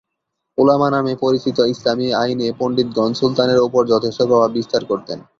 উলামা 0.57 0.87
নামে 0.89 1.13
পরিচিত 1.15 1.57
ইসলামী 1.73 2.07
আইনে 2.21 2.47
পন্ডিতগণ 2.59 3.11
সুলতানের 3.13 3.59
ওপর 3.59 3.81
যথেষ্ট 3.93 4.19
প্রভাব 4.21 4.49
বিস্তার 4.51 4.81
করতেন। 4.85 5.19